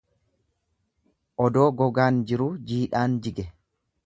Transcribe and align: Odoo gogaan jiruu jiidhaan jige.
Odoo 1.49 1.67
gogaan 1.83 2.19
jiruu 2.33 2.51
jiidhaan 2.73 3.19
jige. 3.29 3.51